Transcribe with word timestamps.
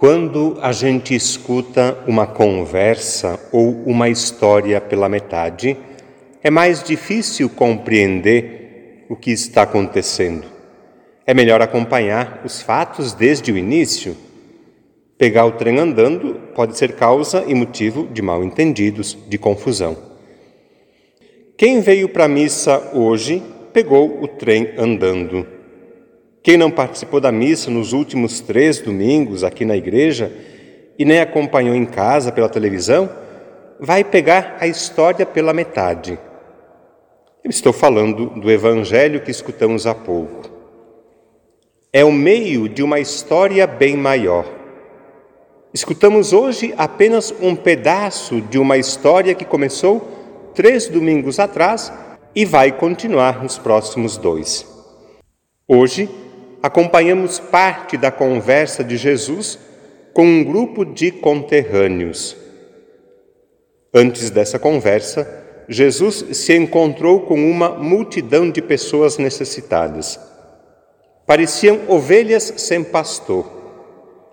Quando 0.00 0.56
a 0.62 0.72
gente 0.72 1.14
escuta 1.14 1.98
uma 2.06 2.26
conversa 2.26 3.38
ou 3.52 3.82
uma 3.84 4.08
história 4.08 4.80
pela 4.80 5.10
metade, 5.10 5.76
é 6.42 6.48
mais 6.48 6.82
difícil 6.82 7.50
compreender 7.50 9.04
o 9.10 9.14
que 9.14 9.30
está 9.30 9.60
acontecendo. 9.60 10.46
É 11.26 11.34
melhor 11.34 11.60
acompanhar 11.60 12.40
os 12.46 12.62
fatos 12.62 13.12
desde 13.12 13.52
o 13.52 13.58
início. 13.58 14.16
Pegar 15.18 15.44
o 15.44 15.52
trem 15.52 15.78
andando 15.78 16.34
pode 16.54 16.78
ser 16.78 16.92
causa 16.92 17.44
e 17.46 17.54
motivo 17.54 18.08
de 18.10 18.22
mal-entendidos, 18.22 19.18
de 19.28 19.36
confusão. 19.36 19.94
Quem 21.58 21.82
veio 21.82 22.08
para 22.08 22.24
a 22.24 22.28
missa 22.28 22.90
hoje 22.94 23.42
pegou 23.70 24.22
o 24.22 24.26
trem 24.26 24.70
andando. 24.78 25.59
Quem 26.42 26.56
não 26.56 26.70
participou 26.70 27.20
da 27.20 27.30
missa 27.30 27.70
nos 27.70 27.92
últimos 27.92 28.40
três 28.40 28.80
domingos 28.80 29.44
aqui 29.44 29.64
na 29.64 29.76
igreja 29.76 30.32
e 30.98 31.04
nem 31.04 31.20
acompanhou 31.20 31.74
em 31.74 31.84
casa 31.84 32.32
pela 32.32 32.48
televisão, 32.48 33.10
vai 33.78 34.02
pegar 34.02 34.56
a 34.58 34.66
história 34.66 35.26
pela 35.26 35.52
metade. 35.52 36.18
Eu 37.44 37.50
estou 37.50 37.72
falando 37.72 38.26
do 38.26 38.50
evangelho 38.50 39.20
que 39.20 39.30
escutamos 39.30 39.86
há 39.86 39.94
pouco. 39.94 40.50
É 41.92 42.04
o 42.04 42.12
meio 42.12 42.68
de 42.68 42.82
uma 42.82 43.00
história 43.00 43.66
bem 43.66 43.96
maior. 43.96 44.46
Escutamos 45.74 46.32
hoje 46.32 46.74
apenas 46.76 47.34
um 47.40 47.54
pedaço 47.54 48.40
de 48.40 48.58
uma 48.58 48.76
história 48.76 49.34
que 49.34 49.44
começou 49.44 50.06
três 50.54 50.88
domingos 50.88 51.38
atrás 51.38 51.92
e 52.34 52.44
vai 52.44 52.72
continuar 52.72 53.42
nos 53.42 53.58
próximos 53.58 54.16
dois. 54.16 54.66
Hoje, 55.66 56.08
acompanhamos 56.62 57.38
parte 57.38 57.96
da 57.96 58.10
conversa 58.10 58.84
de 58.84 58.96
Jesus 58.96 59.58
com 60.12 60.24
um 60.24 60.44
grupo 60.44 60.84
de 60.84 61.10
conterrâneos. 61.10 62.36
Antes 63.92 64.30
dessa 64.30 64.58
conversa, 64.58 65.26
Jesus 65.68 66.36
se 66.36 66.56
encontrou 66.56 67.20
com 67.20 67.34
uma 67.50 67.70
multidão 67.70 68.50
de 68.50 68.60
pessoas 68.60 69.18
necessitadas. 69.18 70.18
Pareciam 71.26 71.80
ovelhas 71.88 72.52
sem 72.56 72.82
pastor, 72.82 73.48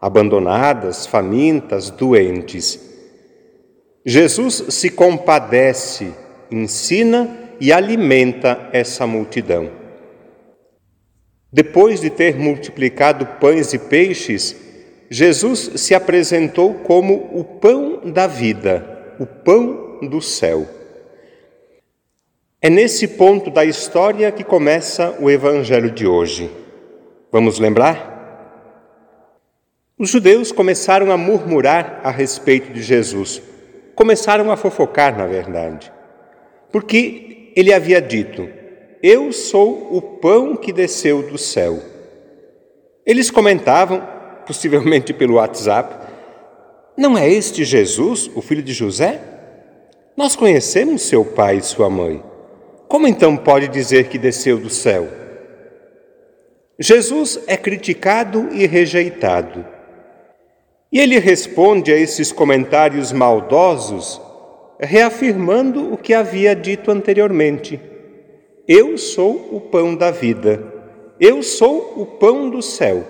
abandonadas, 0.00 1.06
famintas, 1.06 1.90
doentes. 1.90 2.80
Jesus 4.06 4.64
se 4.68 4.90
compadece, 4.90 6.12
ensina 6.50 7.36
e 7.60 7.72
alimenta 7.72 8.68
essa 8.72 9.06
multidão. 9.06 9.83
Depois 11.54 12.00
de 12.00 12.10
ter 12.10 12.34
multiplicado 12.36 13.24
pães 13.38 13.72
e 13.72 13.78
peixes, 13.78 14.56
Jesus 15.08 15.70
se 15.76 15.94
apresentou 15.94 16.74
como 16.74 17.30
o 17.32 17.44
pão 17.44 18.10
da 18.10 18.26
vida, 18.26 19.14
o 19.20 19.24
pão 19.24 20.00
do 20.02 20.20
céu. 20.20 20.66
É 22.60 22.68
nesse 22.68 23.06
ponto 23.06 23.52
da 23.52 23.64
história 23.64 24.32
que 24.32 24.42
começa 24.42 25.16
o 25.20 25.30
evangelho 25.30 25.92
de 25.92 26.08
hoje. 26.08 26.50
Vamos 27.30 27.60
lembrar? 27.60 28.10
Os 29.96 30.10
judeus 30.10 30.50
começaram 30.50 31.12
a 31.12 31.16
murmurar 31.16 32.00
a 32.02 32.10
respeito 32.10 32.72
de 32.72 32.82
Jesus. 32.82 33.40
Começaram 33.94 34.50
a 34.50 34.56
fofocar, 34.56 35.16
na 35.16 35.28
verdade. 35.28 35.92
Porque 36.72 37.52
ele 37.54 37.72
havia 37.72 38.02
dito: 38.02 38.63
eu 39.06 39.34
sou 39.34 39.94
o 39.94 40.00
pão 40.00 40.56
que 40.56 40.72
desceu 40.72 41.22
do 41.24 41.36
céu. 41.36 41.78
Eles 43.04 43.30
comentavam, 43.30 44.02
possivelmente 44.46 45.12
pelo 45.12 45.34
WhatsApp, 45.34 45.94
não 46.96 47.18
é 47.18 47.28
este 47.28 47.64
Jesus, 47.64 48.30
o 48.34 48.40
filho 48.40 48.62
de 48.62 48.72
José? 48.72 49.20
Nós 50.16 50.34
conhecemos 50.34 51.02
seu 51.02 51.22
pai 51.22 51.58
e 51.58 51.62
sua 51.62 51.90
mãe. 51.90 52.24
Como 52.88 53.06
então 53.06 53.36
pode 53.36 53.68
dizer 53.68 54.08
que 54.08 54.16
desceu 54.16 54.58
do 54.58 54.70
céu? 54.70 55.06
Jesus 56.78 57.38
é 57.46 57.58
criticado 57.58 58.48
e 58.52 58.66
rejeitado. 58.66 59.66
E 60.90 60.98
ele 60.98 61.18
responde 61.18 61.92
a 61.92 61.96
esses 61.98 62.32
comentários 62.32 63.12
maldosos, 63.12 64.18
reafirmando 64.80 65.92
o 65.92 65.98
que 65.98 66.14
havia 66.14 66.56
dito 66.56 66.90
anteriormente. 66.90 67.92
Eu 68.66 68.96
sou 68.96 69.50
o 69.52 69.60
pão 69.60 69.94
da 69.94 70.10
vida. 70.10 70.72
Eu 71.20 71.42
sou 71.42 72.00
o 72.00 72.06
pão 72.06 72.48
do 72.48 72.62
céu. 72.62 73.04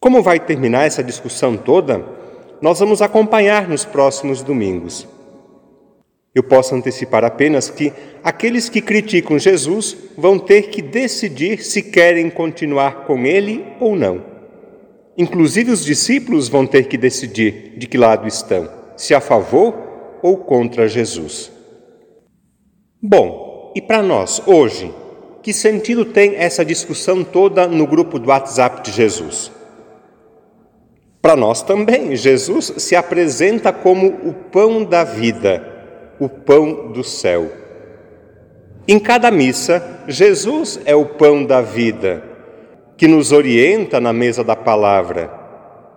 Como 0.00 0.22
vai 0.22 0.40
terminar 0.40 0.86
essa 0.86 1.04
discussão 1.04 1.56
toda, 1.56 2.04
nós 2.60 2.80
vamos 2.80 3.00
acompanhar 3.00 3.68
nos 3.68 3.84
próximos 3.84 4.42
domingos. 4.42 5.06
Eu 6.34 6.42
posso 6.42 6.74
antecipar 6.74 7.24
apenas 7.24 7.70
que 7.70 7.92
aqueles 8.24 8.68
que 8.68 8.80
criticam 8.80 9.38
Jesus 9.38 9.96
vão 10.16 10.38
ter 10.38 10.62
que 10.70 10.82
decidir 10.82 11.62
se 11.62 11.82
querem 11.82 12.28
continuar 12.28 13.04
com 13.04 13.24
ele 13.24 13.64
ou 13.78 13.94
não. 13.94 14.24
Inclusive, 15.16 15.70
os 15.70 15.84
discípulos 15.84 16.48
vão 16.48 16.66
ter 16.66 16.88
que 16.88 16.96
decidir 16.96 17.74
de 17.76 17.86
que 17.86 17.98
lado 17.98 18.26
estão, 18.26 18.68
se 18.96 19.14
a 19.14 19.20
favor 19.20 19.74
ou 20.22 20.38
contra 20.38 20.88
Jesus. 20.88 21.52
Bom, 23.02 23.49
e 23.74 23.80
para 23.80 24.02
nós, 24.02 24.42
hoje, 24.46 24.92
que 25.42 25.52
sentido 25.52 26.04
tem 26.04 26.36
essa 26.36 26.64
discussão 26.64 27.24
toda 27.24 27.66
no 27.66 27.86
grupo 27.86 28.18
do 28.18 28.28
WhatsApp 28.28 28.82
de 28.82 28.92
Jesus? 28.92 29.50
Para 31.22 31.36
nós 31.36 31.62
também, 31.62 32.16
Jesus 32.16 32.72
se 32.78 32.96
apresenta 32.96 33.72
como 33.72 34.06
o 34.06 34.32
pão 34.32 34.82
da 34.82 35.04
vida, 35.04 35.64
o 36.18 36.28
pão 36.28 36.90
do 36.92 37.04
céu. 37.04 37.50
Em 38.88 38.98
cada 38.98 39.30
missa, 39.30 40.02
Jesus 40.08 40.80
é 40.84 40.94
o 40.94 41.04
pão 41.04 41.44
da 41.44 41.60
vida, 41.60 42.24
que 42.96 43.06
nos 43.06 43.32
orienta 43.32 44.00
na 44.00 44.12
mesa 44.12 44.42
da 44.42 44.56
palavra 44.56 45.30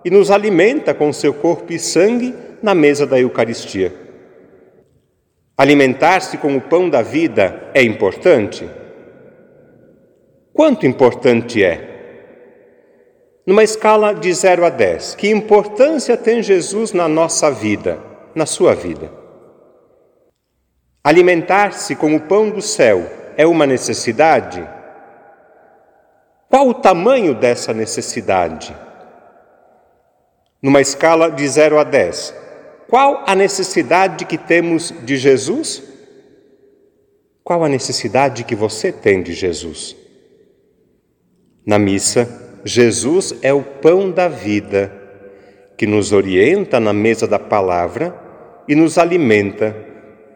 e 0.06 0.09
nos 0.09 0.29
alimenta 0.29 0.94
com 0.94 1.12
seu 1.12 1.33
corpo 1.33 1.73
e 1.73 1.79
sangue 1.79 2.33
na 2.62 2.75
mesa 2.75 3.07
da 3.07 3.19
Eucaristia. 3.19 3.94
Alimentar-se 5.55 6.37
com 6.37 6.57
o 6.57 6.61
pão 6.61 6.89
da 6.89 7.03
vida 7.03 7.69
é 7.75 7.83
importante? 7.83 8.67
Quanto 10.51 10.87
importante 10.87 11.63
é? 11.63 11.93
Numa 13.45 13.63
escala 13.63 14.15
de 14.15 14.33
0 14.33 14.65
a 14.65 14.69
10, 14.69 15.15
que 15.15 15.29
importância 15.29 16.17
tem 16.17 16.41
Jesus 16.41 16.91
na 16.91 17.07
nossa 17.07 17.51
vida, 17.51 17.99
na 18.33 18.47
sua 18.47 18.73
vida? 18.73 19.11
Alimentar-se 21.03 21.95
com 21.95 22.15
o 22.15 22.21
pão 22.21 22.49
do 22.49 22.61
céu 22.61 23.05
é 23.37 23.45
uma 23.45 23.67
necessidade? 23.67 24.67
Qual 26.49 26.67
o 26.67 26.73
tamanho 26.73 27.35
dessa 27.35 27.73
necessidade? 27.73 28.75
Numa 30.61 30.81
escala 30.81 31.29
de 31.29 31.47
0 31.47 31.77
a 31.77 31.83
10, 31.83 32.42
qual 32.93 33.23
a 33.25 33.33
necessidade 33.33 34.23
que 34.23 34.37
temos 34.37 34.93
de 35.03 35.17
Jesus? 35.17 35.81
Qual 37.43 37.63
a 37.63 37.67
necessidade 37.67 38.43
que 38.43 38.55
você 38.55 38.91
tem 38.91 39.23
de 39.23 39.33
Jesus? 39.33 39.95
Na 41.65 41.79
missa, 41.79 42.61
Jesus 42.63 43.33
é 43.41 43.51
o 43.51 43.63
pão 43.63 44.11
da 44.11 44.27
vida 44.27 44.93
que 45.75 45.87
nos 45.87 46.11
orienta 46.11 46.79
na 46.79 46.93
mesa 46.93 47.27
da 47.27 47.39
palavra 47.39 48.15
e 48.67 48.75
nos 48.75 48.99
alimenta 48.99 49.75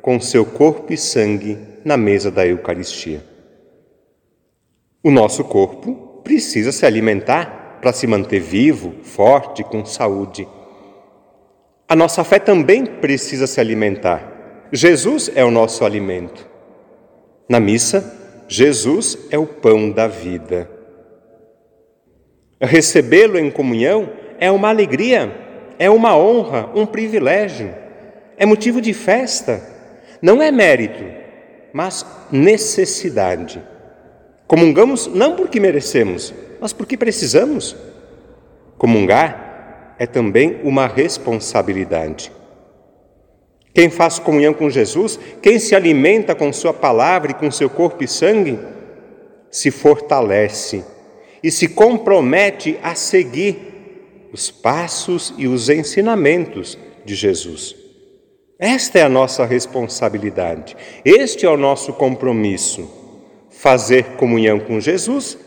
com 0.01 0.19
seu 0.19 0.43
corpo 0.43 0.91
e 0.91 0.97
sangue 0.97 1.59
na 1.85 1.95
mesa 1.95 2.31
da 2.31 2.43
Eucaristia. 2.43 3.23
O 5.03 5.11
nosso 5.11 5.43
corpo 5.43 6.23
precisa 6.23 6.71
se 6.71 6.87
alimentar 6.87 7.77
para 7.79 7.93
se 7.93 8.07
manter 8.07 8.39
vivo, 8.39 8.95
forte, 9.03 9.63
com 9.63 9.85
saúde. 9.85 10.47
A 11.89 11.95
nossa 11.95 12.21
fé 12.23 12.37
também 12.37 12.85
precisa 12.85 13.47
se 13.47 13.61
alimentar. 13.61 14.67
Jesus 14.73 15.31
é 15.33 15.45
o 15.45 15.51
nosso 15.51 15.85
alimento. 15.85 16.45
Na 17.47 17.61
missa, 17.61 18.13
Jesus 18.45 19.17
é 19.31 19.37
o 19.37 19.45
pão 19.45 19.89
da 19.89 20.05
vida. 20.05 20.69
Recebê-lo 22.59 23.39
em 23.39 23.49
comunhão 23.49 24.09
é 24.37 24.51
uma 24.51 24.67
alegria, 24.67 25.31
é 25.79 25.89
uma 25.89 26.17
honra, 26.17 26.69
um 26.75 26.85
privilégio, 26.85 27.73
é 28.35 28.45
motivo 28.45 28.81
de 28.81 28.93
festa. 28.93 29.63
Não 30.21 30.41
é 30.41 30.51
mérito, 30.51 31.05
mas 31.71 32.05
necessidade. 32.29 33.63
Comungamos 34.45 35.07
não 35.07 35.37
porque 35.37 35.57
merecemos, 35.57 36.33
mas 36.59 36.73
porque 36.73 36.97
precisamos. 36.97 37.77
Comungar 38.77 39.46
é 39.99 40.05
também 40.05 40.59
uma 40.63 40.87
responsabilidade. 40.87 42.31
Quem 43.73 43.89
faz 43.89 44.17
comunhão 44.17 44.53
com 44.53 44.69
Jesus, 44.69 45.19
quem 45.41 45.59
se 45.59 45.75
alimenta 45.75 46.33
com 46.33 46.51
Sua 46.51 46.73
palavra 46.73 47.31
e 47.31 47.35
com 47.35 47.51
seu 47.51 47.69
corpo 47.69 48.03
e 48.03 48.07
sangue, 48.07 48.57
se 49.51 49.69
fortalece 49.69 50.83
e 51.43 51.51
se 51.51 51.67
compromete 51.67 52.79
a 52.81 52.95
seguir 52.95 54.29
os 54.33 54.49
passos 54.49 55.33
e 55.37 55.47
os 55.47 55.69
ensinamentos 55.69 56.77
de 57.05 57.15
Jesus. 57.15 57.75
Esta 58.59 58.99
é 58.99 59.03
a 59.03 59.09
nossa 59.09 59.45
responsabilidade, 59.45 60.75
este 61.05 61.45
é 61.45 61.49
o 61.49 61.57
nosso 61.57 61.93
compromisso: 61.93 62.89
fazer 63.51 64.15
comunhão 64.17 64.59
com 64.59 64.79
Jesus 64.79 65.37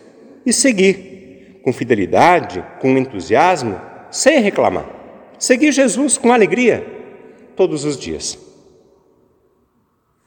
e 0.47 0.53
seguir 0.53 1.61
com 1.63 1.73
fidelidade, 1.73 2.65
com 2.81 2.97
entusiasmo, 2.97 3.81
sem 4.11 4.41
reclamar. 4.41 4.87
Seguir 5.39 5.73
Jesus 5.73 6.19
com 6.19 6.33
alegria 6.33 6.87
todos 7.57 7.85
os 7.85 7.99
dias. 7.99 8.50